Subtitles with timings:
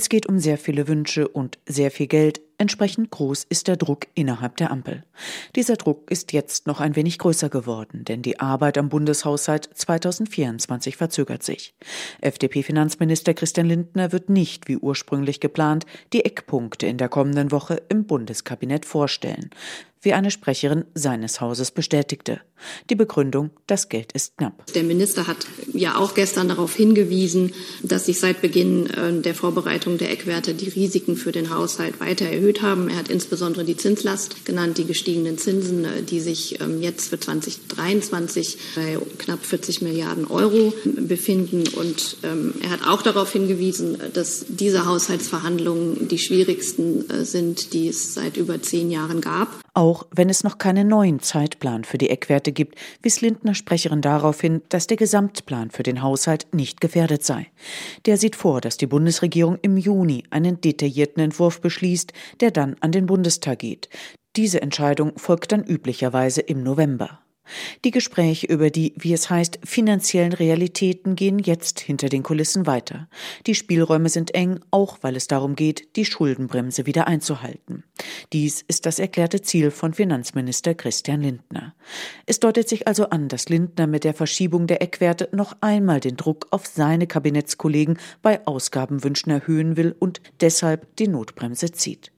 [0.00, 2.40] Es geht um sehr viele Wünsche und sehr viel Geld.
[2.60, 5.02] Entsprechend groß ist der Druck innerhalb der Ampel.
[5.56, 10.94] Dieser Druck ist jetzt noch ein wenig größer geworden, denn die Arbeit am Bundeshaushalt 2024
[10.94, 11.72] verzögert sich.
[12.20, 18.04] FDP-Finanzminister Christian Lindner wird nicht, wie ursprünglich geplant, die Eckpunkte in der kommenden Woche im
[18.04, 19.48] Bundeskabinett vorstellen
[20.02, 22.40] wie eine Sprecherin seines Hauses bestätigte.
[22.88, 24.66] Die Begründung, das Geld ist knapp.
[24.72, 27.52] Der Minister hat ja auch gestern darauf hingewiesen,
[27.82, 32.30] dass sich seit Beginn äh, der Vorbereitung der Eckwerte die Risiken für den Haushalt weiter
[32.50, 32.88] erhöht haben.
[32.88, 37.20] Er hat insbesondere die Zinslast genannt, die gestiegenen Zinsen, äh, die sich ähm, jetzt für
[37.20, 41.64] 2023 bei knapp 40 Milliarden Euro befinden.
[41.76, 47.88] Und ähm, er hat auch darauf hingewiesen, dass diese Haushaltsverhandlungen die schwierigsten äh, sind, die
[47.88, 49.60] es seit über zehn Jahren gab.
[49.72, 54.40] Auch wenn es noch keinen neuen Zeitplan für die Eckwerte gibt, wies Lindner Sprecherin darauf
[54.40, 57.46] hin, dass der Gesamtplan für den Haushalt nicht gefährdet sei.
[58.06, 62.92] Der sieht vor, dass die Bundesregierung im Juni einen detaillierten Entwurf beschließt, der dann an
[62.92, 63.88] den Bundestag geht.
[64.36, 67.19] Diese Entscheidung folgt dann üblicherweise im November.
[67.84, 73.08] Die Gespräche über die, wie es heißt, finanziellen Realitäten gehen jetzt hinter den Kulissen weiter.
[73.46, 77.84] Die Spielräume sind eng, auch weil es darum geht, die Schuldenbremse wieder einzuhalten.
[78.32, 81.74] Dies ist das erklärte Ziel von Finanzminister Christian Lindner.
[82.26, 86.16] Es deutet sich also an, dass Lindner mit der Verschiebung der Eckwerte noch einmal den
[86.16, 92.12] Druck auf seine Kabinettskollegen bei Ausgabenwünschen erhöhen will und deshalb die Notbremse zieht.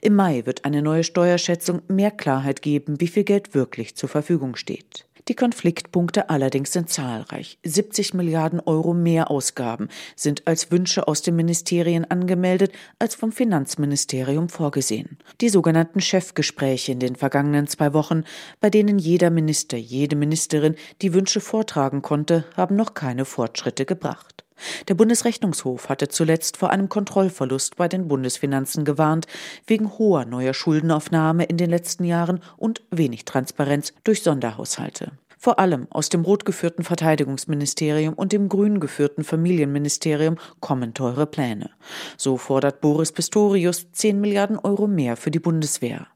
[0.00, 4.56] Im Mai wird eine neue Steuerschätzung mehr Klarheit geben, wie viel Geld wirklich zur Verfügung
[4.56, 5.08] steht.
[5.28, 7.58] Die Konfliktpunkte allerdings sind zahlreich.
[7.62, 14.48] 70 Milliarden Euro mehr Ausgaben sind als Wünsche aus den Ministerien angemeldet, als vom Finanzministerium
[14.48, 15.18] vorgesehen.
[15.42, 18.24] Die sogenannten Chefgespräche in den vergangenen zwei Wochen,
[18.60, 24.44] bei denen jeder Minister, jede Ministerin die Wünsche vortragen konnte, haben noch keine Fortschritte gebracht.
[24.88, 29.26] Der Bundesrechnungshof hatte zuletzt vor einem Kontrollverlust bei den Bundesfinanzen gewarnt,
[29.66, 35.12] wegen hoher neuer Schuldenaufnahme in den letzten Jahren und wenig Transparenz durch Sonderhaushalte.
[35.40, 41.70] Vor allem aus dem rot geführten Verteidigungsministerium und dem grün geführten Familienministerium kommen teure Pläne.
[42.16, 46.08] So fordert Boris Pistorius 10 Milliarden Euro mehr für die Bundeswehr.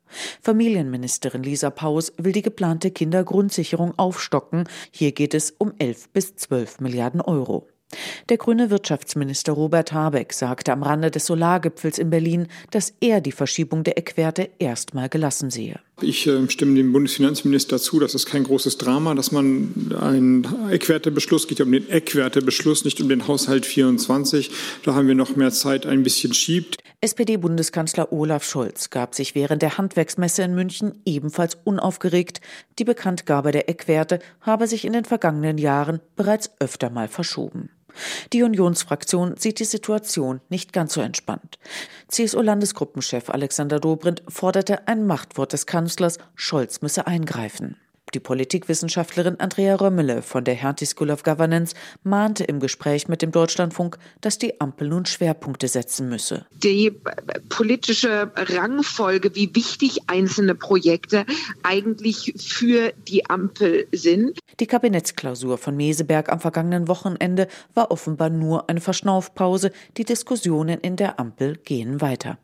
[0.42, 4.68] Familienministerin Lisa Paus will die geplante Kindergrundsicherung aufstocken.
[4.90, 7.68] Hier geht es um 11 bis 12 Milliarden Euro.
[8.32, 13.30] Der grüne Wirtschaftsminister Robert Habeck sagte am Rande des Solargipfels in Berlin, dass er die
[13.30, 15.80] Verschiebung der Eckwerte erstmal gelassen sehe.
[16.00, 21.46] Ich äh, stimme dem Bundesfinanzminister zu, das ist kein großes Drama, dass man einen Eckwertebeschluss,
[21.46, 24.50] geht ja um den Eckwertebeschluss, nicht um den Haushalt 24,
[24.82, 26.78] da haben wir noch mehr Zeit, ein bisschen schiebt.
[27.02, 32.40] SPD-Bundeskanzler Olaf Scholz gab sich während der Handwerksmesse in München ebenfalls unaufgeregt.
[32.78, 37.68] Die Bekanntgabe der Eckwerte habe sich in den vergangenen Jahren bereits öfter mal verschoben.
[38.32, 41.58] Die Unionsfraktion sieht die Situation nicht ganz so entspannt.
[42.08, 47.76] CSU-Landesgruppenchef Alexander Dobrindt forderte ein Machtwort des Kanzlers, Scholz müsse eingreifen.
[48.14, 53.32] Die Politikwissenschaftlerin Andrea Römmele von der Hertie School of Governance mahnte im Gespräch mit dem
[53.32, 56.44] Deutschlandfunk, dass die Ampel nun Schwerpunkte setzen müsse.
[56.62, 56.92] Die
[57.48, 61.24] politische Rangfolge, wie wichtig einzelne Projekte
[61.62, 64.38] eigentlich für die Ampel sind.
[64.60, 69.72] Die Kabinettsklausur von Meseberg am vergangenen Wochenende war offenbar nur eine Verschnaufpause.
[69.96, 72.38] Die Diskussionen in der Ampel gehen weiter.